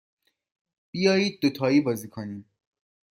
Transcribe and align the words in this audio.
بیایید 0.91 1.39
دوتایی 1.41 1.81
بازی 1.81 2.09
کنیم. 2.09 2.45